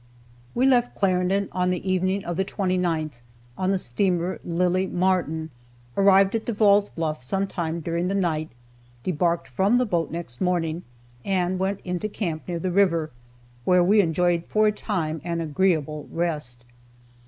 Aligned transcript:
We 0.55 0.65
left 0.65 0.95
Clarendon 0.95 1.47
on 1.51 1.69
the 1.69 1.87
evening 1.87 2.25
of 2.25 2.35
the 2.35 2.43
29th, 2.43 3.21
on 3.55 3.69
the 3.69 3.77
steamer 3.77 4.39
"Lillie 4.43 4.87
Martin," 4.87 5.51
arrived 5.95 6.33
at 6.33 6.45
Devall's 6.47 6.89
Bluff 6.89 7.23
some 7.23 7.45
time 7.45 7.81
during 7.81 8.07
the 8.07 8.15
night, 8.15 8.49
debarked 9.03 9.47
from 9.47 9.77
the 9.77 9.85
boat 9.85 10.09
next 10.09 10.41
morning, 10.41 10.81
and 11.23 11.59
went 11.59 11.81
into 11.85 12.09
camp 12.09 12.47
near 12.47 12.57
the 12.57 12.71
river, 12.71 13.11
where 13.63 13.83
we 13.83 14.01
enjoyed 14.01 14.43
for 14.43 14.65
a 14.65 14.71
time 14.71 15.21
an 15.23 15.39
agreeable 15.39 16.09
rest. 16.11 16.63